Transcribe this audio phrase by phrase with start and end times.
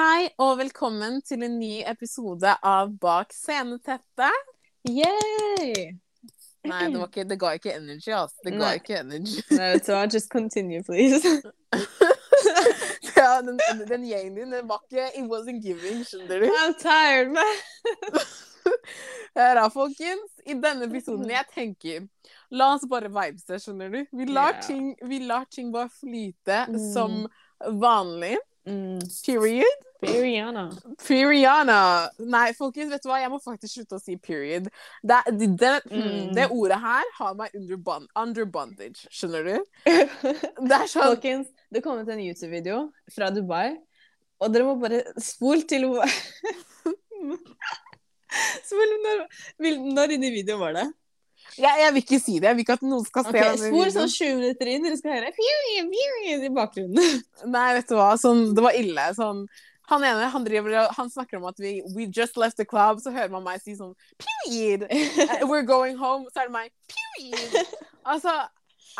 [0.00, 4.46] Hei og velkommen til en ny episode av Bak sceneteppet.
[4.88, 5.90] Yay!
[6.64, 8.38] Nei, det, var ikke, det ga ikke energy, altså.
[8.46, 8.70] Det ga Nei.
[8.78, 9.42] ikke energy.
[9.58, 11.20] No, so I'll just continue, please.
[13.18, 13.60] ja, den,
[13.90, 16.48] den gjengen din, den var ikke It wasn't giving, skjønner du.
[16.48, 18.24] I'm tired, man.
[19.36, 20.32] Hør da, folkens.
[20.46, 22.08] I denne episoden, jeg tenker
[22.56, 24.00] La oss bare vibese, skjønner du.
[24.16, 24.64] Vi lar, yeah.
[24.64, 26.86] ting, vi lar ting bare flyte Mm.
[26.94, 27.26] som
[27.84, 28.38] vanlig.
[28.68, 29.00] Mm.
[29.26, 29.86] Period.
[31.06, 32.08] Periana.
[32.18, 33.18] Nei, folkens, vet du hva?
[33.20, 34.68] Jeg må faktisk slutte å si period.
[35.04, 36.32] Det, det, det, Mm.
[36.36, 39.56] det ordet her har meg under, bond, under bondage, skjønner du?
[40.70, 43.76] Det sånn Folkens, det kom ut en YouTube-video fra Dubai,
[44.40, 45.84] og dere må bare spole til
[48.64, 49.24] Spol når,
[49.96, 50.86] når inni videoen var det?
[51.56, 52.48] Jeg, jeg vil ikke si det.
[52.50, 53.96] Jeg vil ikke at noen skal se Ok, denne Spol videoen.
[53.96, 57.18] sånn 20 minutter inn, dere skal høre period, period i bakgrunnen.
[57.56, 58.12] Nei, vet du hva.
[58.20, 59.08] Sånn, det var ille.
[59.18, 59.42] Sånn,
[59.90, 63.10] han ene han, driver, han snakker om at vi we just left the club, så
[63.10, 64.86] hører man meg si sånn Period!
[65.30, 66.28] Eh, We're going home.
[66.30, 67.76] Så er det meg Period!
[68.10, 68.32] Altså,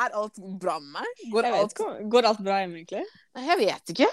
[0.00, 1.22] er alt bra med meg?
[1.33, 1.78] Går alt
[2.12, 3.05] Går alt bra hjemme, egentlig?
[3.36, 4.08] Nei, Jeg vet ikke.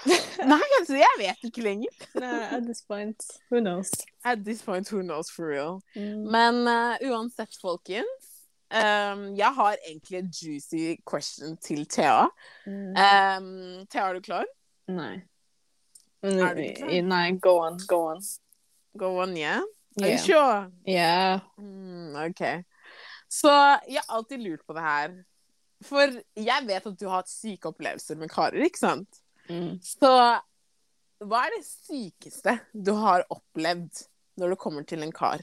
[0.48, 2.06] Nei, altså, jeg vet ikke lenger.
[2.22, 3.90] Nei, at this point, who knows?
[4.24, 5.80] At this point, who knows for real.
[5.98, 6.24] Mm.
[6.30, 8.27] Men uh, uansett, folkens.
[8.70, 12.26] Ehm, jeg har egentlig en juicy question til Thea.
[12.66, 12.90] Mm.
[12.90, 14.44] Um, Thea, er du klar?
[14.88, 15.14] Nei.
[16.22, 17.02] Er du klar?
[17.02, 18.22] Nei, go on, go on.
[18.98, 19.60] Go on, yeah?
[20.02, 20.70] Are you sure?
[20.86, 21.40] Yeah.
[21.58, 22.64] Mm, OK.
[23.28, 23.50] Så
[23.88, 25.16] jeg har alltid lurt på det her.
[25.84, 29.20] For jeg vet at du har hatt syke opplevelser med karer, ikke sant?
[29.48, 29.78] Mm.
[29.84, 30.12] Så
[31.18, 34.04] hva er det sykeste du har opplevd
[34.38, 35.42] når det kommer til en kar?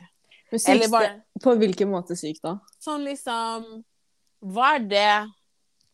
[0.55, 2.57] Men Eller bare- På hvilken måte syk, da?
[2.79, 3.83] Sånn liksom
[4.45, 5.31] Hva er det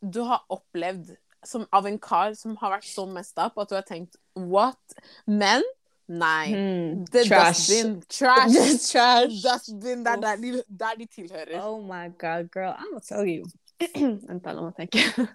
[0.02, 1.12] du har opplevd
[1.46, 4.96] som, av en kar som har vært så messed up at du har tenkt What?
[5.28, 5.64] Men
[6.08, 6.52] nei.
[6.54, 7.06] Mm.
[7.12, 7.68] The Trash.
[7.68, 7.94] dustbin.
[8.10, 8.56] Trash.
[8.92, 9.42] Trash.
[9.44, 11.62] Dustbin, det er der de, der de tilhører.
[11.64, 13.46] Oh my god, girl, I'm gonna tell you.
[14.28, 15.28] Vent, la meg tenke.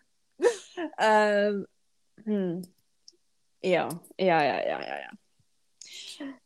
[1.08, 1.62] um,
[2.26, 2.64] hmm.
[3.62, 3.88] Ja.
[4.18, 4.98] Ja, ja, ja, ja.
[5.06, 5.12] ja.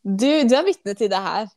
[0.05, 1.51] Du, du er vitne til det her.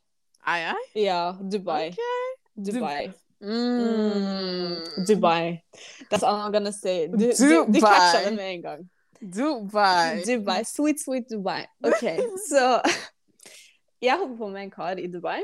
[0.47, 0.75] Er jeg?
[0.95, 1.87] Ja, Dubai.
[1.87, 2.25] Okay.
[2.55, 3.11] Dubai.
[3.41, 5.05] Mm.
[5.07, 5.61] Dubai.
[6.09, 7.07] That's all I'm gonna say.
[7.07, 7.79] Du, du, du Dubai.
[7.79, 8.89] catcha det med en gang.
[9.21, 10.23] Dubai.
[10.25, 10.63] Dubai.
[10.63, 11.65] Sweet, sweet Dubai.
[11.83, 12.03] OK,
[12.49, 12.81] så
[14.01, 15.41] Jeg holdt på med en kar i Dubai.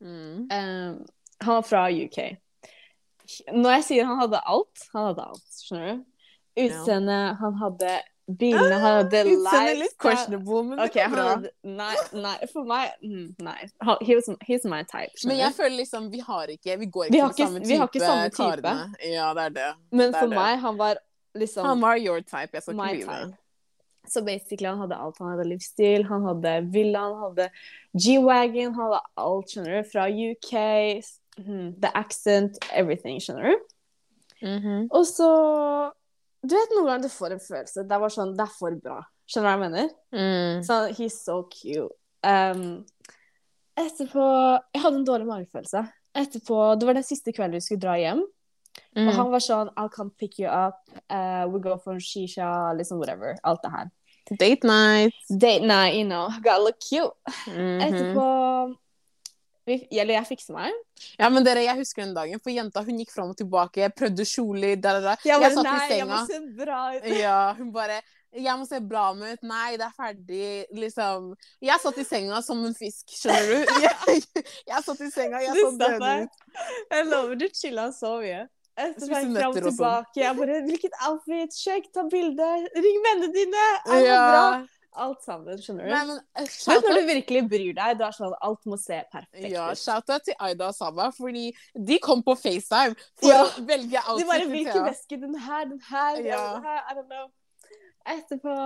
[0.00, 0.48] Mm.
[0.52, 1.06] Um,
[1.40, 2.18] han var fra UK.
[3.52, 6.02] Når jeg sier han hadde alt, han hadde alt, skjønner du?
[6.56, 7.94] Utseende, han hadde
[8.26, 11.34] bilene, hadde Utseendet er questionable, men det Ok, går bra.
[11.62, 13.68] nei, nei, for meg mm, Nei.
[14.02, 15.14] He's, he's my type.
[15.24, 17.68] Men jeg føler liksom vi har ikke Vi går Vi ikke har ikke- samme type
[17.68, 18.62] vi har ikke samme type.
[18.62, 18.94] karene.
[19.12, 19.68] Ja, det er det.
[19.92, 20.38] Men det er for det.
[20.38, 20.96] meg, han var
[21.36, 22.50] liksom Han var your type.
[22.52, 23.34] Jeg skal ikke lyve.
[24.08, 25.16] Så basically, han hadde alt.
[25.18, 27.48] Han hadde livsstil, han hadde villa, han hadde
[27.98, 29.88] G-wagon, han hadde alt, skjønner du?
[29.90, 31.02] Fra UK,
[31.44, 33.56] hmm, the accent, everything, skjønner du?
[34.46, 34.88] Mhm.
[34.92, 35.30] Og så
[36.46, 39.00] Du vet noen ganger du får en følelse Det var sånn, det er for bra.
[39.26, 39.88] Skjønner du hva jeg mener?
[40.14, 40.62] Mm.
[40.66, 41.90] Så he's so cute.
[42.26, 42.84] Um,
[43.78, 44.24] etterpå
[44.74, 45.82] Jeg hadde en dårlig magefølelse.
[46.16, 48.22] Etterpå, Det var den siste kvelden vi skulle dra hjem.
[48.96, 49.08] Mm.
[49.08, 50.80] Og han var sånn I'll come pick you up.
[51.10, 53.36] Uh, we go for shisha, liksom whatever.
[53.44, 53.90] Alt det her.
[54.40, 55.14] Date night.
[55.30, 56.28] Date night, you know.
[56.42, 57.14] Gotta look cute.
[57.46, 57.80] Mhm.
[57.86, 58.26] Etterpå
[58.70, 58.76] vi,
[59.66, 60.72] Eller jeg fikser meg.
[61.18, 64.24] Ja, men dere, jeg husker den dagen, for jenta hun gikk fram og tilbake, prøvde
[64.24, 65.16] kjoler, da, da.
[65.26, 65.96] Jeg Jeg satt nei, i senga.
[65.98, 67.08] jeg må se bra ut.
[67.24, 68.00] Ja, hun bare
[68.36, 69.42] Jeg må se bra ut.
[69.42, 70.48] Nei, det er ferdig.
[70.76, 71.30] Liksom.
[71.64, 73.72] Jeg satt i senga som en fisk, skjønner du?
[73.86, 74.22] Jeg,
[74.68, 76.44] jeg satt i senga, jeg så død ut.
[76.92, 78.44] Jeg lover, du chilla så mye.
[78.76, 80.20] Etterpå gikk fram og tilbake.
[80.20, 81.54] Jeg bare Hvilket outfit?
[81.56, 82.48] Sjekk, ta bilde.
[82.76, 83.62] Ring vennene dine.
[83.86, 84.18] Er er Ja.
[84.28, 84.66] bra.
[84.96, 85.90] Alt sammen, skjønner du.
[85.92, 89.02] Nei, men uh, Men når du virkelig bryr deg, du er sånn alt må se
[89.12, 89.78] perfekt ja, ut.
[89.78, 93.42] shout out til Aida og Saba, fordi de kom på FaceTime for Ja.
[93.44, 95.18] å velge De outfit bare til Hvilken veske?
[95.20, 96.40] Den her, den her, Ja.
[96.54, 97.28] den her, I don't know.
[98.06, 98.56] Etterpå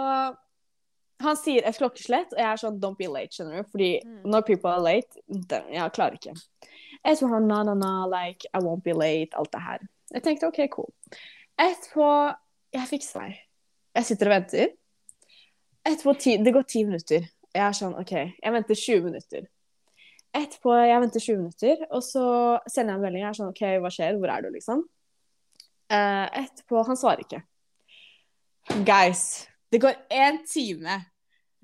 [1.21, 3.69] Han sier et klokkeslett, og jeg er sånn Don't be late, skjønner du?
[3.75, 4.23] Fordi Mm.
[4.31, 6.33] når people are late, den, jeg klarer ikke.
[7.05, 9.79] Etterpå han na, na, na, like I won't be late, alt det her.
[10.15, 10.93] Jeg tenkte OK, cool.
[11.59, 12.35] Etterpå
[12.73, 13.37] Jeg fikser meg.
[13.97, 14.69] Jeg sitter og venter.
[15.87, 17.27] Etterpå ti, Det går ti minutter.
[17.55, 19.47] Jeg er sånn OK, jeg venter 20 minutter.
[20.37, 22.25] Etterpå jeg venter 20 minutter, og så
[22.71, 23.23] sender jeg en melding.
[23.25, 24.19] Jeg er sånn OK, hva skjer?
[24.21, 24.85] Hvor er du, liksom?
[25.91, 27.41] Uh, etterpå Han svarer ikke.
[28.87, 31.01] Guys, det går én time.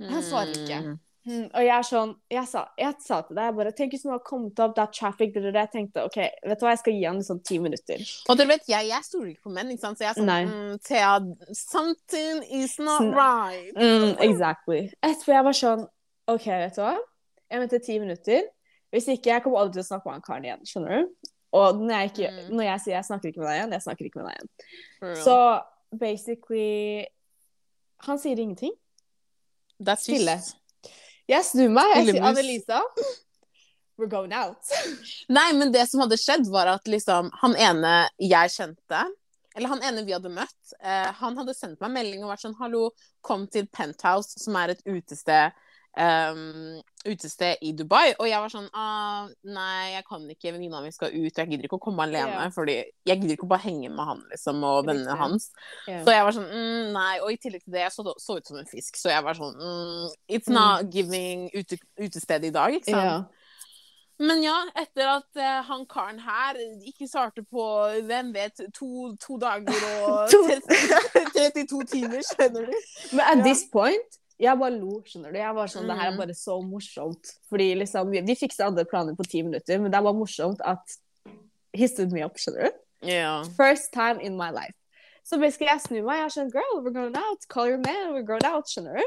[0.02, 0.80] Han svarer ikke.
[1.26, 1.46] Mm.
[1.50, 4.12] Og jeg er sånn Jeg sa, jeg sa til deg jeg bare Tenk hvis noen
[4.14, 5.62] har kommet opp, det er traffic, det, det, det.
[5.64, 8.05] Jeg tenkte OK, vet du hva, jeg skal gi han sånn ti minutter.
[8.31, 9.99] Og dere vet, jeg, jeg stoler ikke på menn, ikke sant?
[9.99, 11.11] Så jeg er sånn mm, Thea,
[11.58, 13.73] something is not Sånn- right.
[13.75, 14.81] Mm, exactly.
[15.02, 15.82] Etterpå jeg var sånn
[16.31, 16.94] OK, vet du hva?
[17.50, 18.46] Jeg venter ti minutter.
[18.94, 20.62] Hvis ikke, jeg kommer aldri til å snakke med han karen igjen.
[20.70, 21.32] Skjønner du?
[21.58, 22.55] Og når jeg, ikke, Mm.
[22.58, 25.19] når jeg sier jeg snakker ikke med deg igjen, jeg snakker ikke med deg igjen.
[25.26, 25.37] Så
[26.06, 27.06] basically
[28.06, 28.73] Han sier ingenting.
[29.81, 30.34] Det er stille.
[31.26, 32.81] Jeg snur meg, jeg sier Annelisa,
[33.99, 34.62] we're going out.
[35.38, 39.06] Nei, men det som hadde skjedd, var at liksom han ene jeg kjente
[39.56, 42.56] eller han ene vi hadde møtt, eh, han hadde sendt meg melding og vært sånn
[42.58, 42.90] 'Hallo,
[43.25, 45.56] kom til Penthouse', som er et utested,
[45.96, 48.14] ehm, utested i Dubai.
[48.19, 50.52] Og jeg var sånn ah, 'Nei, jeg kan ikke.
[50.52, 52.52] Venninna mi skal ut, og jeg gidder ikke å komme alene.' Yeah.
[52.54, 52.76] fordi
[53.06, 55.50] jeg gidder ikke å bare henge med han liksom, og vennene hans.
[55.87, 57.14] Så jeg var sånn mm, Nei.
[57.22, 58.96] Og i tillegg til det, jeg så, så ut som en fisk.
[58.96, 63.02] Så jeg var sånn mm, It's not giving ute, utested i dag, ikke sant?
[63.04, 63.26] Yeah.
[64.19, 66.56] Men ja, etter at uh, han karen her
[66.88, 67.64] ikke svarte på
[68.08, 69.76] hvem vet, to, to dager
[70.08, 70.31] og
[71.37, 72.78] 32 timer, skjønner du?
[73.12, 73.44] Men at Ja.
[73.44, 75.38] this point jeg bare lo, skjønner du.
[75.38, 76.18] Jeg var sånn, Det her er Mm.
[76.18, 77.34] bare så morsomt.
[77.50, 80.96] Fordi liksom, Vi, vi fiksa andre planer på ti minutter, men det var morsomt at
[81.74, 83.08] he stood me up, skjønner du.
[83.08, 83.44] Yeah.
[83.56, 84.74] First time in my life.
[85.24, 87.46] Så basically, jeg snur meg, jeg er sånn Girl, we're going out.
[87.48, 88.66] Call your man, we're going out.
[88.66, 89.04] Skjønner du?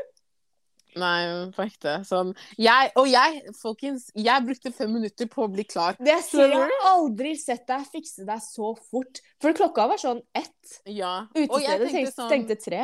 [1.00, 1.92] Nei, på ekte.
[2.04, 2.32] Sånn.
[2.58, 5.96] Jeg, og jeg, folkens, jeg brukte fem minutter på å bli klar.
[6.00, 9.22] Det jeg sier, jeg har aldri sett deg fikse deg så fort.
[9.40, 10.80] For klokka var sånn ett.
[10.90, 11.28] Ja.
[11.36, 12.82] Utestedet tenkte stengte, sånn tenkte, tre.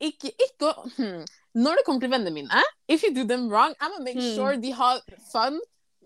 [0.00, 1.24] Ikke, ikke hmm.
[1.54, 4.34] Når det kommer til vennene mine, if you do them wrong, I'm gonna make Hmm.
[4.36, 5.00] sure de har
[5.32, 5.60] fun.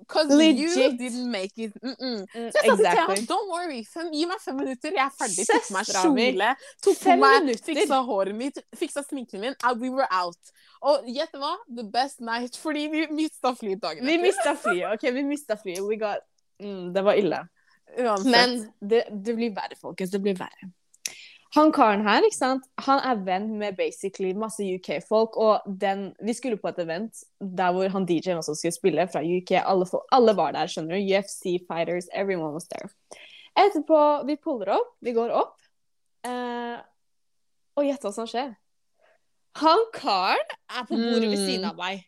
[0.08, 1.72] Cause you didn't make it.
[1.82, 2.26] Mm -mm.
[2.52, 5.46] Så jeg sa til ham don't worry, fem, gi meg fem minutter, jeg er ferdig.
[5.46, 7.64] Tok på meg kjole, tok på meg, minutter.
[7.64, 10.38] fiksa håret mitt, fiksa sminken min, and we were out.
[10.82, 11.52] Og gjett hva?
[11.76, 14.92] The best night, fordi vi mista flyet dagen Vi mista flyet.
[14.92, 15.80] ok, vi mista flyet.
[15.80, 16.18] We got...
[16.60, 17.48] mm, det var ille.
[17.98, 18.30] Uansett.
[18.30, 20.10] Men det, det blir verre, folkens.
[20.10, 20.70] Det blir verre.
[21.56, 22.66] Han karen her, ikke sant?
[22.78, 25.34] han er venn med basically masse UK-folk.
[25.36, 29.18] Og den, vi skulle på et event der hvor han DJ-en også skulle spille, fra
[29.24, 29.56] UK.
[29.64, 31.10] Alle, alle var der, skjønner du.
[31.10, 32.86] UFC fighters, everyone was there.
[33.58, 33.98] Etterpå,
[34.28, 35.56] vi puller opp, vi går opp.
[36.22, 36.78] Eh,
[37.76, 38.54] og gjett hva som skjer.
[39.58, 41.46] Han karen er på bordet ved Mm.
[41.48, 42.06] siden av meg.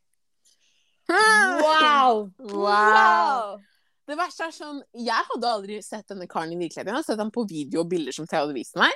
[1.10, 2.30] Wow!
[2.38, 3.58] Wow!
[4.08, 6.90] Det verste er sånn, Jeg hadde aldri sett denne karen i virkeligheten.
[6.90, 8.94] Jeg hadde sett ham på video og bilder som Thea hadde vist meg.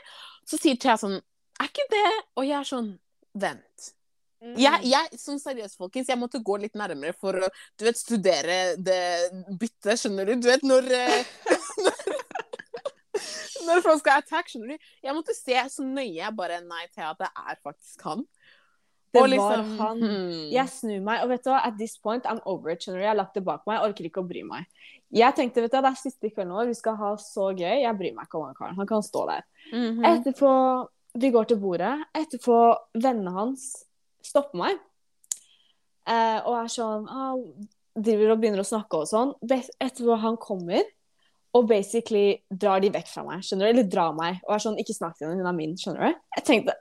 [0.48, 2.08] Så sier Thea sånn Er ikke det?
[2.36, 2.90] Og jeg er sånn
[3.36, 3.92] Vent.
[4.40, 4.54] Mm.
[4.60, 8.76] Jeg, jeg, sånn seriøst, folkens, jeg måtte gå litt nærmere for å du vet, studere
[8.76, 9.30] det
[9.60, 10.34] byttet, skjønner du?
[10.40, 11.46] Du vet når eh,
[13.66, 14.90] Når folk skal attack, skjønner du?
[15.02, 16.20] Jeg måtte se så nøye.
[16.20, 18.22] Jeg bare Nei, Thea, det er faktisk han.
[19.14, 20.00] Det Og liksom, var han.
[20.02, 20.50] hmm.
[20.52, 23.04] Jeg snur meg, og vet du hva, at this point, I'm over it, skjønner du.
[23.04, 24.66] Jeg har lagt det bak meg, jeg orker ikke å bry meg.
[25.14, 27.96] Jeg tenkte, vet du, det er siste kvelden vår, vi skal ha så gøy, jeg
[27.96, 29.46] bryr meg ikke om han karen, han kan stå der.
[29.72, 30.02] Mhm.
[30.10, 30.50] Etterpå,
[31.16, 32.58] vi går til bordet, etterpå
[32.98, 33.68] vennene hans
[34.26, 34.82] stopper meg,
[36.06, 37.36] eh, og er sånn, ah,
[37.96, 39.32] driver og begynner å snakke og sånn.
[39.46, 40.82] Etterpå han kommer,
[41.56, 43.78] og basically drar de vekk fra meg, skjønner du?
[43.78, 46.18] Eller drar meg, og er sånn, ikke snakk til henne, hun er min, skjønner du?
[46.36, 46.74] Jeg tenkte,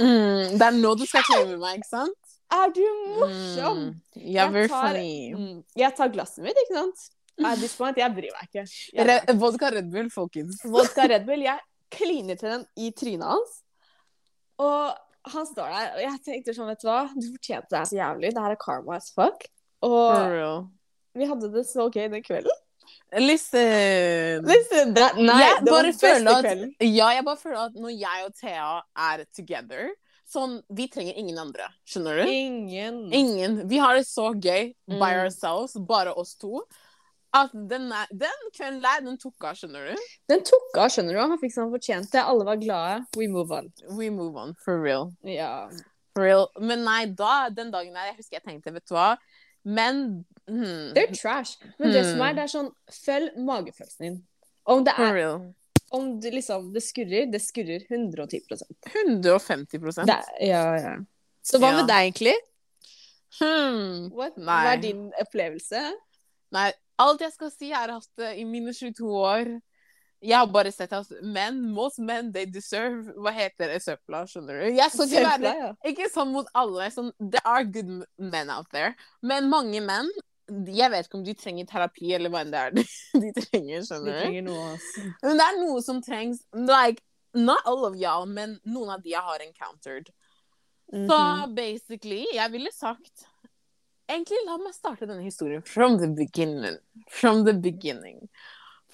[0.00, 2.16] Mm, det er nå du skal klemme meg, ikke sant?
[2.50, 2.82] er du
[3.20, 3.76] morsom?
[3.78, 3.90] Mm.
[4.16, 5.34] Yeah, Jeg tar- funny.
[5.36, 5.58] Mm.
[5.78, 7.04] Jeg tar glasset mitt, ikke sant?
[7.46, 8.64] At jeg bryr meg ikke.
[9.06, 10.58] Re vodka Red Bull, folkens.
[10.64, 11.60] vodka Red Bull, jeg
[11.94, 13.54] kliner til den i trynet hans.
[14.60, 14.90] Og
[15.30, 17.96] han står der, og jeg tenkte sånn, vet du hva, du fortjente det her så
[18.00, 18.34] jævlig.
[18.34, 19.46] Det her er karma as fuck.
[19.86, 20.68] Og
[21.16, 22.59] vi hadde det så gøy den kvelden.
[23.18, 24.44] Listen.
[24.46, 26.70] Listen, that night, jeg det var den beste at, kvelden.
[26.80, 29.90] ja, jeg bare føler at når jeg og Thea er together
[30.30, 31.64] Sånn, Vi trenger ingen andre.
[31.90, 32.28] Skjønner du?
[32.30, 32.98] Ingen.
[33.12, 33.56] Ingen.
[33.68, 35.02] Vi har det så gøy by Mm.
[35.24, 36.60] ourselves, bare oss to.
[37.34, 39.96] At den, den kvelden der, den tok av, skjønner du?
[40.30, 41.18] Den tok av, skjønner du.
[41.18, 42.22] Han fikk som han fortjente.
[42.22, 43.02] Alle var glade.
[43.18, 43.72] We move on.
[43.98, 45.10] We move on, for real.
[45.26, 45.66] Ja.
[46.14, 46.46] For real.
[46.60, 49.16] Men nei, da, den dagen der, jeg husker jeg tenkte, vet du hva
[49.64, 51.56] Men hmm, They're trash.
[51.78, 52.36] Men det som er, Hmm.
[52.36, 54.22] det er sånn, følg magefølelsen din.
[54.66, 55.52] Om det er
[55.92, 58.62] om det liksom det skurrer, det skurrer 110%
[58.94, 60.96] 150 det, Ja, ja.
[61.42, 61.76] Så hva Ja.
[61.80, 62.34] med deg, egentlig?
[63.40, 64.10] hmm.
[64.14, 64.36] What?
[64.36, 65.82] Hva er din opplevelse?
[66.52, 69.60] Nei, alt jeg skal si er at eh, i mine 22 år
[70.22, 73.78] jeg har bare sett at menn, most men, they deserve Hva heter det?
[73.82, 74.66] Søpla, skjønner du?
[74.76, 75.70] Jeg skal ikke være ja.
[75.88, 76.90] Ikke sånn mot alle.
[76.92, 78.94] Sånn, there are good men out there.
[79.22, 80.10] Men mange menn
[80.68, 82.74] Jeg vet ikke om de trenger terapi, eller hva enn det er
[83.24, 83.84] de trenger.
[83.86, 84.12] Skjønner du?
[84.12, 85.04] De trenger noe, også.
[85.22, 86.40] Men det er noe som trengs.
[86.52, 87.00] Like,
[87.34, 90.10] not all of y'all, men noen av de jeg har encountered.
[90.90, 91.54] Så Mhm.
[91.54, 93.26] basically, jeg ville sagt
[94.10, 96.76] egentlig la meg starte denne historien from the beginning.
[97.08, 98.28] From the beginning.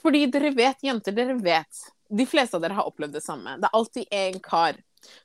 [0.07, 3.57] Fordi dere vet, jenter, dere vet De fleste av dere har opplevd det samme.
[3.59, 4.77] Det er alltid en kar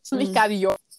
[0.02, 0.24] som Mm.
[0.26, 0.96] ikke er jobb,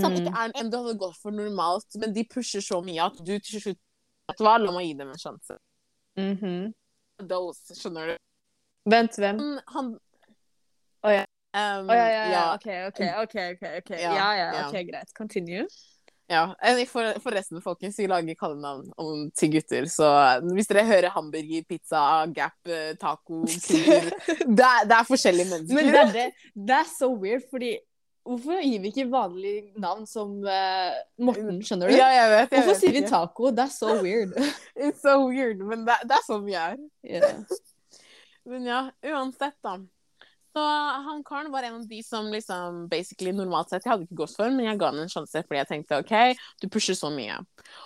[0.00, 0.16] som Mm.
[0.18, 3.38] ikke er en du hadde gått for normalt, men de pusher så mye at du
[3.38, 3.78] til slutt
[4.26, 5.58] Vet du hva, la meg gi dem en sjanse.
[6.16, 6.72] Mhm.
[7.28, 8.18] Those, skjønner du?
[8.90, 9.38] Vent, hvem?
[9.38, 9.90] Han, han
[11.04, 11.26] oh, ja.
[11.52, 12.30] um, oh, ja, ja, ja.
[12.30, 12.54] ja.
[12.54, 13.34] OK, OK, OK.
[13.52, 13.90] ok, ok.
[14.00, 14.68] Ja, Ja, ja, ja.
[14.68, 15.12] OK, greit.
[15.14, 15.66] Continue.
[16.30, 20.86] Ja, eh, for, Forresten, folkens, vi lager kallenavn om, til gutter, så eh, hvis dere
[20.88, 22.00] hører hamburger, pizza,
[22.32, 25.76] Gap, eh, taco, det, er- det er forskjellige mennesker.
[25.76, 27.74] Men det er, det, det er så weird, fordi
[28.24, 31.92] Hvorfor gir vi ikke vanlige navn som uh, Morten, skjønner du?
[31.92, 32.38] ja, jeg vet.
[32.38, 33.50] Jeg Hvorfor vet sier vi taco?
[33.52, 34.30] Det er så weird.
[34.86, 36.78] It's so weird, men det, det er sånn vi er.
[37.04, 37.42] Yeah.
[38.48, 38.78] Men ja,
[39.12, 39.74] uansett, da.
[40.54, 40.62] Så
[41.06, 44.36] han karen var en av de som liksom basically normalt sett Jeg hadde ikke gått
[44.36, 46.12] for, men jeg ga han en sjanse fordi jeg tenkte OK,
[46.62, 47.40] du pusher så mye.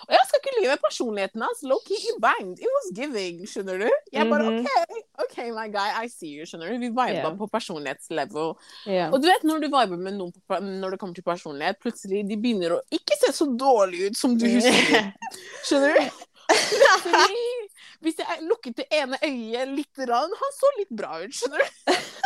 [0.05, 2.61] Og jeg skal ikke lyve, personligheten hans low key he banged.
[2.61, 3.89] It was giving, skjønner du?
[4.13, 4.59] Jeg bare Mhm.
[4.61, 6.77] OK, OK, my guy, I see you, skjønner du?
[6.77, 7.33] Vi viba yeah.
[7.37, 8.53] på personlighetslevel.
[8.85, 9.09] Yeah.
[9.13, 12.23] Og du vet når du viber med noen på, når det kommer til personlighet, plutselig
[12.29, 15.09] de begynner å ikke se så dårlig ut som du husker.
[15.67, 16.25] Skjønner du?
[16.49, 21.61] Plutselig, Hvis jeg lukket det ene øyet litt, rann, han så litt bra ut, skjønner
[21.65, 21.93] du?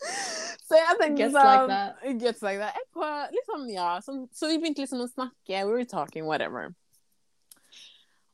[0.70, 2.04] Så jeg tenkte like sånn that.
[2.20, 2.76] Gets like that.
[2.94, 6.70] På, liksom, ja, så, så vi begynte liksom å snakke, we were talking, whatever.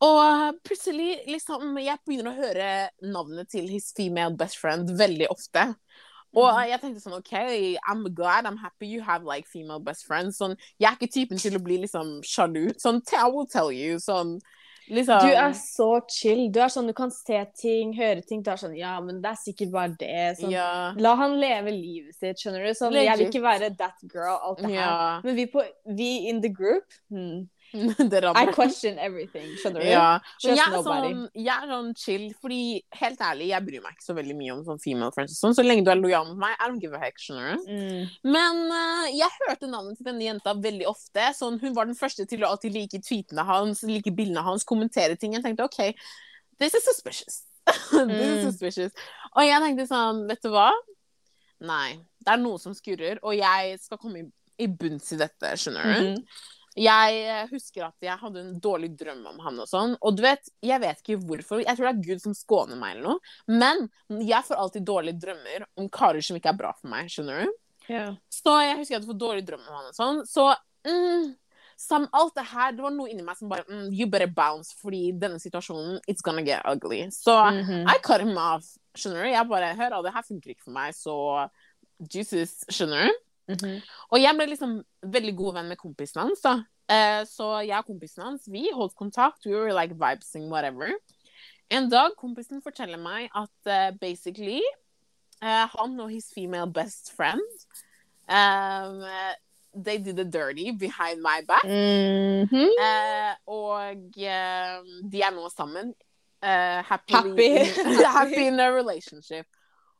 [0.04, 2.68] Og plutselig, liksom, jeg begynner å høre
[3.08, 5.70] navnet til his female best friend veldig ofte.
[6.36, 6.68] Og Mhm.
[6.68, 10.36] jeg tenkte sånn, OK, I'm glad, I'm happy you have like female best friends.
[10.36, 12.74] Sånn, jeg er ikke typen til å bli liksom sjalu.
[12.76, 13.96] Sånn, I will tell you.
[13.96, 14.38] Sånn,
[14.88, 16.46] liksom Du er så chill.
[16.52, 18.42] Du er sånn, du kan se ting, høre ting.
[18.44, 20.36] Du er sånn Ja, men det er sikkert bare det.
[20.40, 20.92] Sånn, Ja.
[21.00, 22.72] La han leve livet sitt, skjønner du?
[22.78, 24.78] Sånn, jeg vil ikke være that girl, alt det her.
[24.78, 25.20] Ja.
[25.24, 25.64] Men vi, på,
[25.98, 27.46] vi in the group hmm,
[28.12, 29.88] det I question everything, skjønner du?
[29.88, 30.04] Ja.
[30.44, 32.60] Jeg er, sånn, jeg er sånn chill, fordi
[33.00, 35.56] helt ærlig, jeg bryr meg ikke så veldig mye om sånn female friends og sånn.
[35.58, 37.66] Så lenge du er lojal mot meg, I don't give a heck, skjønner du.
[37.72, 38.14] Mm.
[38.36, 41.26] Men uh, jeg hørte navnet til denne jenta veldig ofte.
[41.36, 45.18] Sånn, hun var den første til å alltid like tweetene hans, like bildene hans, kommentere
[45.20, 45.36] ting.
[45.36, 45.92] Jeg tenkte OK,
[46.62, 47.42] this is suspicious.
[47.66, 48.50] this is Mm.
[48.50, 48.92] suspicious.
[49.34, 50.70] Og jeg tenkte sånn, vet du hva?
[51.66, 54.26] Nei, det er noe som skurrer, og jeg skal komme i,
[54.62, 56.10] i bunns i dette, skjønner du.
[56.12, 56.44] Mhm.
[56.76, 59.94] Jeg eh, husker at jeg hadde en dårlig drøm om han og sånn.
[60.04, 61.62] Og du vet, jeg vet ikke hvorfor.
[61.64, 63.32] Jeg tror det er Gud som skåner meg eller noe.
[63.48, 63.86] Men
[64.20, 67.56] jeg får alltid dårlige drømmer om karer som ikke er bra for meg, skjønner du.
[67.88, 68.14] Yeah.
[68.28, 70.22] Så jeg husker jeg hadde fått dårlig drøm om han og sånn.
[70.28, 70.46] Så
[70.84, 71.34] mm,
[71.80, 74.74] som alt det her, det var noe inni meg som bare mm, You better bounce,
[74.80, 77.06] fordi denne situasjonen, it's gonna get ugly.
[77.14, 77.86] Så Mhm.
[77.88, 79.30] I cut him off, skjønner du.
[79.32, 81.16] Jeg bare Hør, det her funker ikke for meg, så
[82.12, 83.22] Jesus, skjønner du.
[83.48, 83.82] Mhm.
[84.10, 84.72] Og jeg ble liksom
[85.02, 86.40] veldig god venn med kompisen hans.
[86.40, 86.56] da.
[86.88, 89.46] Eh, så jeg og kompisen hans vi holdt kontakt.
[89.46, 90.90] We were like vibesing, whatever.
[91.70, 94.62] En dag kompisen forteller meg at uh, basically
[95.42, 97.42] uh, han og his female best friend
[98.28, 99.02] um,
[99.84, 101.64] They did the dirty behind my back.
[101.64, 102.70] Mm -hmm.
[102.80, 105.94] uh, og eh, de er nå sammen.
[106.42, 108.02] eh, happily, Happy.
[108.18, 109.46] happy in a relationship.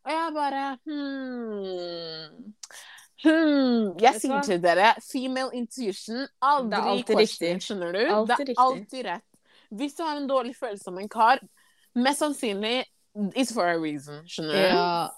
[0.05, 2.55] Og jeg bare hmm,
[3.25, 3.95] hmm.
[4.03, 7.67] Jeg sier til dere, female intuition, aldri Det alltid question, riktig.
[7.69, 8.03] skjønner du?
[8.03, 8.59] Altid det er riktig.
[8.67, 9.27] alltid rett.
[9.77, 11.41] Hvis du har en dårlig følelse om en kar,
[11.95, 12.85] mest sannsynlig
[13.35, 14.67] it's for a reason, skjønner du?
[14.77, 15.09] Ja.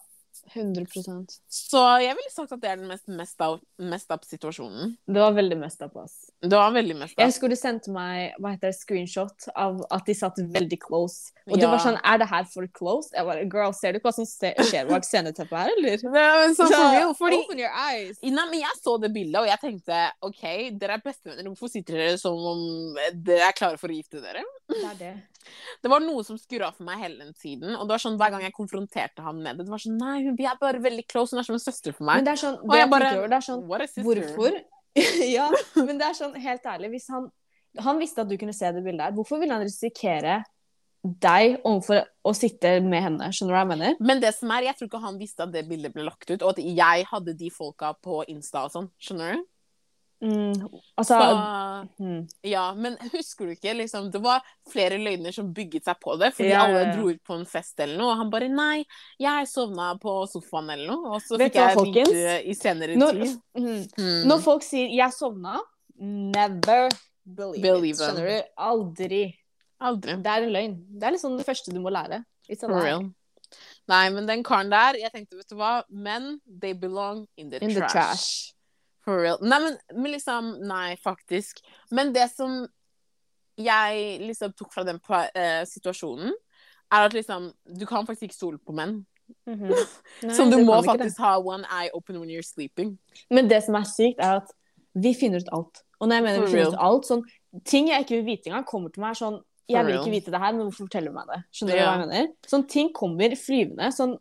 [0.54, 4.94] 100% Så jeg ville sagt at det er den mest messed up, messed up situasjonen.
[5.06, 6.16] Det var veldig mest up, ass.
[6.42, 10.06] Det var veldig messed Jeg husker du sendte meg hva heter det, screenshot av at
[10.08, 11.32] de satt veldig close.
[11.48, 13.10] Og du var sånn Er det her for close?
[13.16, 16.04] Jeg bare Girl, ser du ikke hva som skjer bak sceneteppet her, eller?
[16.14, 18.20] Nei, for real, fordi Open your eyes.
[18.22, 20.44] Nei, men jeg så det bildet, og jeg tenkte OK,
[20.78, 21.48] dere er bestevenner.
[21.50, 22.62] Hvorfor sitter dere som om
[23.24, 24.44] dere er klare for å gifte dere?
[24.68, 25.14] Det er det.
[25.82, 27.74] Det var noe som skurra for meg hele den tiden.
[27.76, 30.16] Og det var sånn hver gang jeg konfronterte ham med det, det var sånn Nei,
[30.24, 31.32] hun- er bare veldig close.
[31.32, 32.20] Hun er som en søster for meg.
[32.22, 33.64] Men det er sånn, det jeg bare over, det er sånn.
[34.04, 34.60] Hvorfor?
[35.36, 37.30] ja, men det er sånn, helt ærlig, hvis han
[37.78, 39.12] Han visste at du kunne se det bildet her.
[39.12, 40.40] Hvorfor ville han risikere
[41.04, 43.28] deg overfor å sitte med henne?
[43.30, 43.98] Skjønner du hva jeg mener?
[44.00, 46.42] Men det som er, jeg tror ikke han visste at det bildet ble lagt ut,
[46.42, 48.88] og at jeg hadde de folka på Insta og sånn.
[48.98, 49.44] Skjønner du?
[50.20, 50.64] Mm,
[50.98, 52.22] altså Så, mm.
[52.50, 56.32] ja, men husker du ikke, liksom, det var flere løgner som bygget seg på det,
[56.34, 58.80] fordi Ja, alle ja, dro ut på en fest eller noe, og han bare nei,
[59.22, 63.20] jeg sovna på sofaen eller noe, og så Vet fikk jeg vite i senere Når,
[63.20, 63.36] tid.
[63.54, 64.28] mm, Hmm.
[64.32, 65.60] når folk sier 'jeg sovna',
[65.98, 66.88] never
[67.24, 68.02] believe, Believe it.
[68.02, 68.48] Skjønner du?
[68.56, 69.22] Aldri.
[69.80, 70.16] Aldri.
[70.22, 70.76] Det er en løgn.
[70.98, 72.24] Det er liksom det første du må lære.
[72.50, 73.12] It's a For real.
[73.88, 77.62] Nei, men den karen der, jeg tenkte, vet du hva, men they belong in the
[77.62, 78.52] In the trash.
[79.08, 79.38] For real.
[79.40, 81.62] Nei, men, men liksom Nei, faktisk.
[81.96, 82.60] Men det som
[83.58, 85.00] jeg liksom tok fra den
[85.34, 86.34] eh, situasjonen,
[86.92, 89.00] er at liksom Du kan faktisk ikke stole på menn.
[89.48, 92.96] Nei, Så du må faktisk ha one eye open when you're sleeping.
[93.30, 94.52] Men det som er sykt, er at
[94.98, 95.82] vi finner ut alt.
[96.00, 96.74] Og når jeg mener For vi finner real.
[96.78, 99.94] ut alt, sånn ting jeg ikke vil vite engang, kommer til meg sånn Jeg vil
[99.94, 100.00] real.
[100.04, 101.38] ikke vite det her, men hvorfor forteller du meg det?
[101.52, 101.84] Skjønner du Ja.
[101.88, 102.28] hva jeg mener?
[102.48, 103.88] Sånn ting kommer flyvende.
[103.92, 104.14] Sånn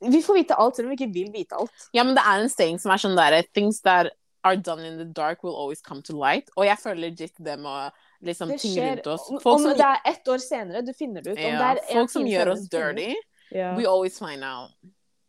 [0.00, 1.88] Vi får vite alt, selv om vi ikke vil vite alt.
[1.96, 4.14] Ja, men det er en saying som er sånn der Things that
[4.44, 6.48] are done in the dark will always come to light.
[6.56, 7.90] Og jeg føler legit det med
[8.24, 9.26] liksom ting rundt oss.
[9.42, 11.42] Folk om som, det er ett år senere, du finner det ut.
[11.42, 13.12] Ja, det er folk som gjør oss dirty,
[13.52, 13.76] yeah.
[13.76, 14.72] we always find out.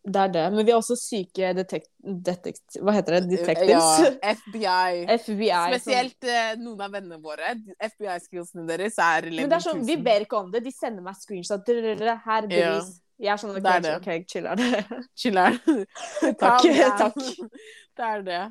[0.01, 0.43] Det er det.
[0.53, 1.91] Men vi er også syke detekt...
[2.01, 3.35] detekt hva heter det?
[3.35, 4.15] Ja, Detectives?
[4.41, 5.03] FBI.
[5.21, 5.51] FBI.
[5.75, 6.63] Spesielt som...
[6.63, 7.51] noen av vennene våre.
[7.77, 10.63] FBI-skillsene deres er Men det er sånn, vi ber ikke om det.
[10.65, 11.91] De sender meg screenshoter.
[12.25, 12.95] Her, bevis.
[13.21, 13.93] Jeg er sånn, Det er OK, det.
[13.99, 14.63] okay chiller'n.
[15.21, 15.59] Chiller'n.
[16.41, 16.65] Takk,
[16.97, 17.21] takk.
[17.97, 18.41] Det er det.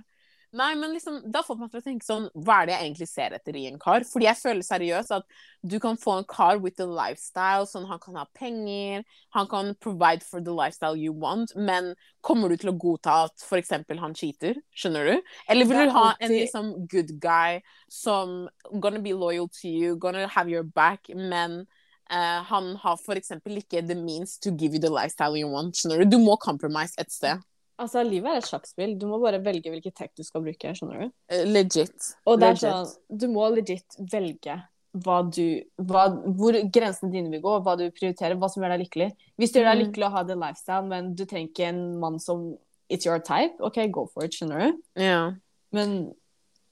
[0.51, 2.87] Nei, men liksom, det har fått meg til å tenke sånn Hva er det jeg
[2.89, 4.03] egentlig ser etter i en kar?
[4.07, 7.69] Fordi jeg føler seriøst at du kan få en kar with a lifestyle.
[7.71, 9.05] Sånn han kan ha penger,
[9.37, 11.93] han kan provide for the lifestyle you want, men
[12.27, 13.77] kommer du til å godta at f.eks.
[14.03, 14.59] han cheater?
[14.75, 15.31] Skjønner du?
[15.47, 18.49] Eller vil du ha en liksom good guy som
[18.83, 21.63] gonna be loyal to you, gonna have your back, men
[22.11, 23.31] eh, han har f.eks.
[23.47, 25.75] ikke the means to give you the lifestyle you want.
[25.77, 26.17] Skjønner du?
[26.17, 27.41] Du må compromise et sted.
[27.81, 28.99] Altså, livet er et sjakkspill.
[29.01, 30.75] Du må bare velge hvilket tech du skal bruke.
[30.77, 31.13] skjønner du?
[31.33, 32.11] Eh, legit.
[32.29, 34.59] Og det er sånn, du må legit velge
[35.01, 38.83] hva du, hva, hvor grensene dine vil gå, hva du prioriterer, hva som gjør deg
[38.89, 39.07] lykkelig.
[39.39, 39.85] Hvis du gjør deg Mm.
[39.87, 42.57] lykkelig å ha the lifestyle, men du trenger ikke en mann som
[42.91, 44.83] it's your type, OK, go for it, skjønner du?
[45.01, 45.33] Ja.
[45.73, 46.13] Men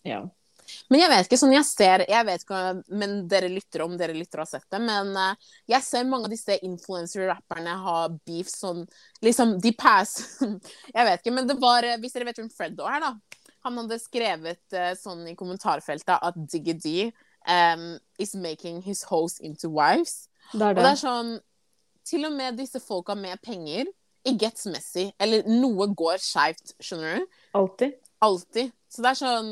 [0.04, 0.24] ja.
[0.88, 2.62] Men jeg vet ikke, sånn jeg ser Jeg vet ikke,
[3.00, 4.80] men dere lytter om dere lytter og har sett det.
[4.84, 7.98] Men uh, jeg ser mange av disse influencer-rapperne ha
[8.28, 8.84] beef sånn
[9.24, 10.18] Liksom, de pass
[10.96, 13.14] Jeg vet ikke, men det var eh, Hvis dere vet hvem Freddo er, da.
[13.66, 16.92] Han hadde skrevet uh, sånn i kommentarfeltet at Diggy D
[17.48, 20.28] um, is making his host into wives.
[20.52, 20.84] Det er Og det.
[20.84, 21.38] det er sånn
[22.08, 23.88] Til og med disse folka med penger
[24.26, 25.08] It gets messy.
[25.20, 27.36] Eller noe går skeivt, skjønner du?
[27.56, 27.94] Alltid.
[28.24, 28.72] Alltid.
[28.90, 29.50] Så det er sånn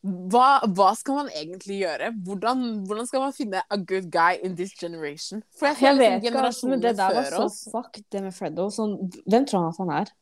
[0.00, 2.08] hva, hva skal man egentlig gjøre?
[2.24, 5.42] Hvordan, hvordan skal man finne a good guy in this generation?
[5.58, 8.22] For jeg Jeg vet liksom ikke, altså, men det der var så oss fuck, det
[8.24, 8.70] med Freddo.
[8.72, 8.96] Sånn,
[9.28, 10.14] hvem tror han at han er?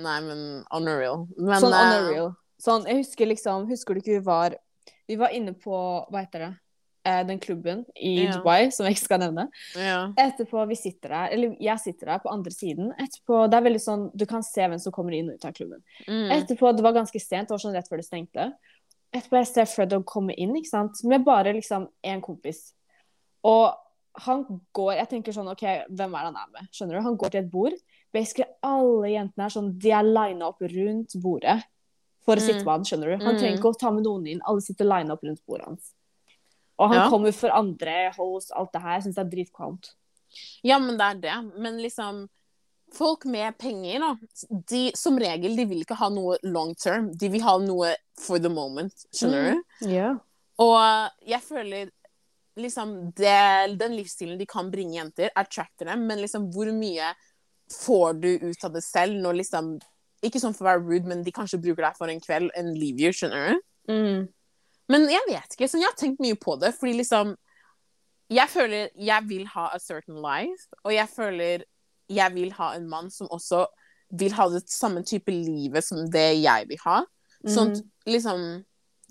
[0.00, 0.40] Nei, men
[0.72, 1.26] on a real.
[1.36, 2.32] Men, sånn on a eh, real.
[2.60, 4.56] Sånn, jeg husker liksom, husker du ikke vi var
[5.10, 5.74] Vi var inne på,
[6.06, 6.50] hva heter det,
[7.04, 8.38] eh, den klubben i Ja.
[8.38, 9.48] Dubai, som jeg ikke skal nevne.
[9.74, 10.12] Ja.
[10.16, 12.92] Etterpå, vi sitter der, eller jeg sitter der på andre siden.
[12.94, 15.56] Etterpå, det er veldig sånn, du kan se hvem som kommer inn og ut av
[15.56, 15.82] klubben.
[16.06, 16.30] Mm.
[16.38, 18.52] Etterpå, det var ganske sent, det var sånn rett før det stengte.
[19.12, 22.72] Etterpå jeg ser Freddo komme inn, ikke sant, med bare liksom en kompis.
[23.42, 23.74] Og
[24.26, 24.44] han
[24.76, 26.68] går, jeg tenker sånn, ok, hvem er det han er med?
[26.74, 27.02] Skjønner du?
[27.02, 27.76] Han går til et bord.
[28.14, 31.56] Basically alle jentene er sånn, de er lina opp rundt bordet
[32.24, 32.46] for å Mm.
[32.46, 33.24] sitte med han, skjønner du?
[33.24, 33.38] Han Mm.
[33.40, 35.94] trenger ikke å ta med noen inn, alle sitter lina opp rundt bordet hans.
[36.78, 37.08] Og han Ja.
[37.10, 39.00] kommer for andre, host, alt det her.
[39.00, 39.94] Jeg synes det er dritkvalmt.
[40.62, 41.58] ja, men det er det.
[41.58, 42.28] Men liksom
[42.92, 47.12] Folk med penger, da, de, som regel, de vil ikke ha noe long term.
[47.14, 48.92] De vil ha noe for the moment.
[49.14, 49.62] Skjønner Mm.
[49.82, 49.88] du?
[49.92, 50.16] Yeah.
[50.58, 51.90] Og jeg føler
[52.58, 57.14] liksom det, Den livsstilen de kan bringe jenter, attracter dem, men liksom hvor mye
[57.70, 59.78] får du ut av det selv når liksom
[60.22, 62.76] Ikke sånn for å være rude, men de kanskje bruker deg for en kveld and
[62.76, 63.60] leave you, skjønner du?
[63.88, 64.28] Mm.
[64.90, 65.68] Men jeg vet ikke.
[65.70, 67.36] Sånn, jeg har tenkt mye på det, fordi liksom
[68.30, 71.64] Jeg føler jeg vil ha a certain life, og jeg føler
[72.10, 73.66] jeg vil ha en mann som også
[74.20, 77.02] vil ha det samme type livet som det jeg vil ha.
[77.46, 77.84] Sånn mm.
[78.10, 78.42] liksom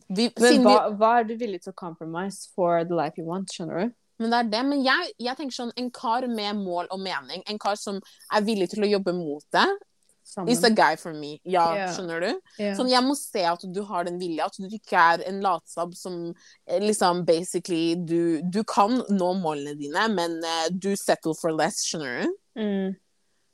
[0.09, 0.27] vi.
[0.41, 3.51] Men hva, vi, hva er du villig til å compromise for the life you want,
[3.53, 3.95] skjønner du?
[4.19, 4.63] Men det er det.
[4.67, 8.01] Men jeg, jeg tenker sånn En kar med mål og mening, en kar som
[8.33, 9.67] er villig til å jobbe mot det,
[10.29, 10.51] Sammen.
[10.51, 11.37] is a guy for me.
[11.43, 11.93] Ja, yeah.
[11.95, 12.29] skjønner du?
[12.59, 12.75] Yeah.
[12.77, 15.95] Sånn, jeg må se at du har den vilja, at du ikke er en latsabb
[15.97, 16.19] som
[16.67, 21.81] eh, liksom basically Du, du kan nå målene dine, men uh, du settle for less,
[21.87, 22.37] skjønner du?
[22.59, 22.97] Mm.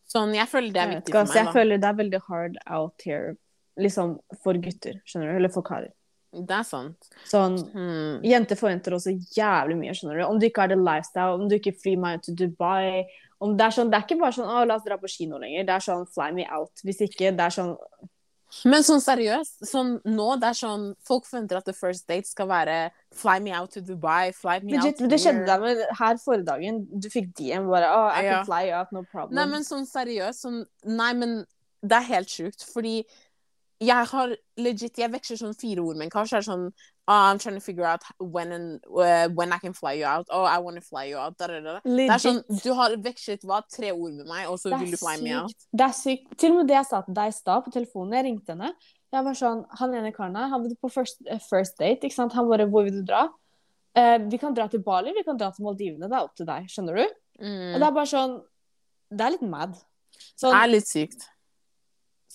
[0.09, 1.35] Sånn, jeg føler det er viktig for meg.
[1.35, 1.59] jeg meg, da.
[1.59, 3.35] føler det er veldig hard out here,
[3.81, 5.37] liksom for gutter, skjønner du?
[5.39, 5.93] Eller for karer.
[6.35, 7.09] Det er sant.
[7.29, 8.25] Sånn, mm.
[8.27, 10.25] jenter forventer også jævlig mye, skjønner du?
[10.27, 13.05] Om du ikke har det lifestyle, om du ikke flyr meg ut til Dubai
[13.43, 15.39] om det, er sånn, det er ikke bare sånn 'Å, la oss dra på kino
[15.39, 15.65] lenger'.
[15.67, 16.83] Det er sånn 'fly me out'.
[16.83, 17.75] Hvis ikke, det er sånn
[18.63, 22.47] Men sånn seriøst, sånn nå, det er sånn Folk forventer at the first date skal
[22.47, 22.77] være
[23.15, 26.47] fly me out to Dubai, fly me Legit, out Det skjedde deg med her forrige
[26.47, 26.79] dagen.
[26.89, 28.37] Du fikk DM bare oh, I Ja.
[28.37, 29.35] can fly out, no problem'.
[29.35, 31.45] Nei, men sånn seriøst, sånn Nei, men
[31.83, 33.03] det er helt sjukt, fordi
[33.83, 36.69] jeg har legit Jeg veksler sånn fire ord med en kar, så er det sånn
[37.07, 40.25] I'm trying to figure out when, and, uh, when I can fly you out.
[40.31, 41.37] Oh, I want to fly you out.
[41.37, 41.79] Da, da, da.
[41.85, 44.97] Det er sånn, Du har vekslet hva, tre ord med meg, og så vil du
[44.97, 45.53] fly me out.
[45.71, 46.35] Det er sykt.
[46.37, 48.71] Til og med det jeg sa til deg i stad på telefonen, jeg ringte henne.
[49.13, 52.01] Jeg var sånn, Han ene karen her, han var på first, eh, first date.
[52.03, 52.33] ikke sant?
[52.33, 53.29] Han bare 'Hvor vil du dra?'
[53.97, 56.09] Uh, vi kan dra til Bali, vi kan dra til Maldivene.
[56.09, 56.65] Det er opp til deg.
[56.67, 57.03] Skjønner du?
[57.03, 57.73] Og Mm.
[57.79, 58.41] det er bare sånn
[59.11, 59.71] Det er litt mad.
[59.73, 59.81] Det
[60.41, 61.27] Sånn, er litt sykt.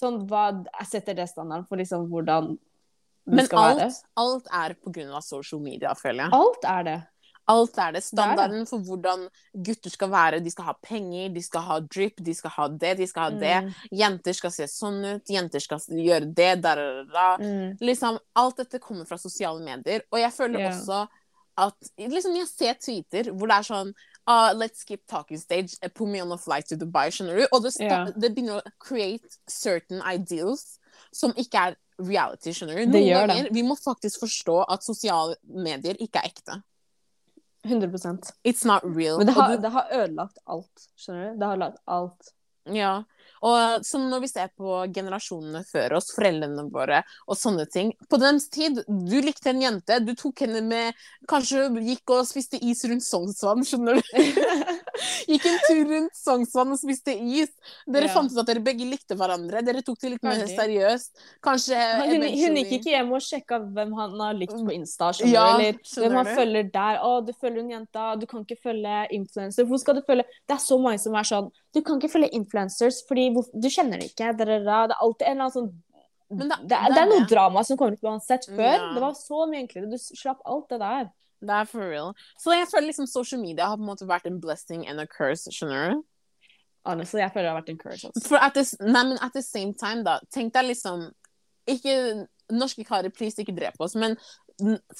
[0.01, 2.59] sånn hva setter det standarden for liksom hvordan det
[3.31, 6.33] Men alt, alt er på grunn av social media, føler jeg.
[6.37, 6.99] Alt er det.
[7.51, 7.81] Alt er det.
[7.81, 8.05] Det er det.
[8.07, 9.25] Standarden for hvordan
[9.67, 10.41] gutter skal være.
[10.45, 13.41] De skal ha penger, de skal ha drip, de skal ha det, de skal ha
[13.41, 13.57] det.
[13.65, 17.31] Mm, Jenter skal se sånn ut, jenter skal gjøre det, da, da, da.
[17.43, 17.81] mm.
[17.83, 20.07] Liksom, alt dette kommer fra sosiale medier.
[20.13, 20.77] Og jeg føler yeah.
[20.77, 21.07] også
[21.61, 23.91] at liksom, Jeg ser tweeter hvor det er sånn
[24.31, 25.75] uh, Let's skip talking stage.
[25.83, 27.09] eh, Put me on a flight to Dubai.
[27.13, 27.47] Skjønner du?
[27.51, 28.09] Og det, yeah.
[28.15, 30.79] Det begynner å create certain ideals
[31.13, 31.77] som ikke er
[32.09, 32.53] reality.
[32.57, 32.93] Skjønner du?
[32.93, 33.55] Det gjør ganger, det.
[33.55, 36.63] vi må faktisk forstå at sosiale medier ikke er ekte.
[37.67, 39.19] 100% It's not real.
[39.19, 40.87] Men det har, du- det har ødelagt alt.
[40.97, 41.39] Skjønner du?
[41.41, 42.31] Det har ødelagt alt.
[42.69, 43.05] Ja,
[43.43, 48.19] og som når vi ser på generasjonene før oss, foreldrene våre og sånne ting På
[48.21, 50.93] deres tid, du likte en jente, du tok henne med
[51.31, 54.03] Kanskje gikk og spiste is rundt Sognsvann, skjønner du?
[55.31, 57.49] Gikk en tur rundt Sognsvann og spiste is.
[57.89, 58.13] Dere Ja.
[58.13, 59.63] fant ut at dere begge likte hverandre.
[59.65, 61.11] Dere tok det litt mer seriøst.
[61.43, 65.09] Kanskje Hun, hun eventually- gikk ikke hjem og sjekka hvem han har likt på Insta.
[65.17, 65.63] Skjønner Ja, du?
[65.63, 66.35] Eller skjønner hvem han du?
[66.41, 66.99] følger der.
[67.01, 69.65] Å, du følger en jente, du kan ikke følge influencer.
[69.71, 72.33] Hvor skal du følge Det er så mange som er sånn Du kan ikke følge
[72.61, 74.33] influencers fordi du kjenner det ikke.
[74.37, 75.71] Det er alltid en eller annen sånn
[76.31, 78.45] det, det det er er noe drama som kommer ut uansett.
[78.47, 78.93] Før Ja.
[78.95, 79.91] det var så mye enklere.
[79.91, 81.09] Du slapp alt det der.
[81.41, 82.15] Det er for real.
[82.39, 85.07] Så jeg føler liksom social media har på en måte vært en blessing and a
[85.07, 86.03] curse, skjønner du?
[86.87, 88.07] Honestly, jeg føler det har vært en curse.
[88.09, 88.29] Også.
[88.29, 90.21] For at the, nei, men at the same time, da.
[90.31, 91.11] Tenk deg liksom
[91.69, 94.17] Ikke Norske karer, please, ikke drep oss, men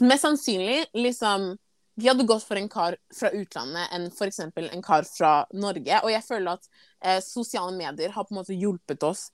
[0.01, 1.57] mest sannsynlig, liksom
[2.01, 6.03] Vi hadde gått for en kar fra utlandet enn eksempel en kar fra Norge.
[6.05, 6.69] Og jeg føler at
[7.05, 9.29] eh, sosiale medier har på en måte hjulpet oss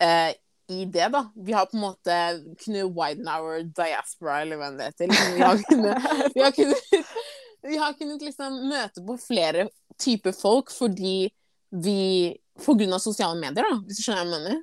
[0.00, 0.34] eh,
[0.68, 1.26] i det, da.
[1.36, 2.18] Vi har på en måte
[2.64, 5.10] kunnet widen our diaspora, eller hva det heter.
[5.12, 6.92] Liksom, vi har kunnet, vi har kunnet,
[7.62, 9.68] vi har kunnet liksom møte på flere
[10.00, 11.30] typer folk fordi
[11.74, 14.58] vi På grunn av sosiale medier, da, hvis du skjønner hva jeg mener?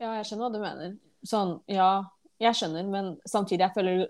[0.00, 0.94] Ja, jeg skjønner hva du mener.
[1.28, 1.88] Sånn, ja,
[2.40, 4.06] jeg skjønner, men samtidig, jeg føler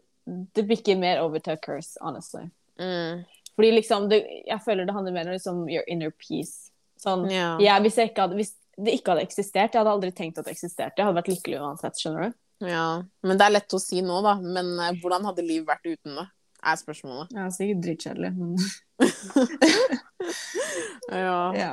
[0.54, 2.44] det bikker mer over til a curse, honestly.
[2.78, 3.24] Mm.
[3.56, 6.70] Fordi liksom, det, jeg føler det handler mer om liksom your inner peace.
[7.04, 7.50] Sånn, Ja.
[7.60, 10.48] ja, hvis, jeg ikke hadde, hvis det ikke hadde eksistert, jeg hadde aldri tenkt at
[10.48, 10.96] det eksisterte.
[10.98, 12.38] Jeg hadde vært lykkelig uansett, skjønner du?
[12.70, 12.86] ja.
[13.26, 14.34] Men det er lett å si nå, da.
[14.40, 16.26] Men uh, hvordan hadde livet vært uten det?
[16.64, 17.34] Er spørsmålet.
[17.36, 18.56] Ja, sikkert dritkjedelig, men
[21.12, 21.52] Ja.
[21.54, 21.72] ja.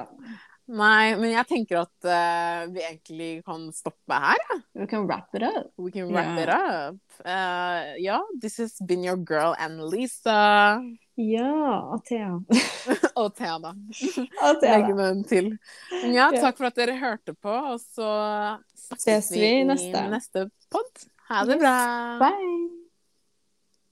[0.71, 4.39] Nei, men jeg tenker at uh, vi egentlig kan stoppe her.
[4.47, 4.57] ja.
[4.79, 5.71] We can wrap it up.
[5.77, 6.43] We can wrap yeah.
[6.43, 7.25] it up.
[7.25, 10.79] Uh, yeah, this has been your girl Anne-Lisa.
[11.19, 12.39] Ja, Thea.
[13.19, 13.75] Og Thea, da.
[14.41, 14.77] Athea.
[14.77, 15.49] Legge den til.
[16.01, 18.11] Men ja, takk for at dere hørte på, og så
[18.97, 20.05] Ses vi vi i neste.
[20.11, 21.09] neste pod.
[21.29, 21.75] Ha det bra.
[22.23, 22.80] Bye.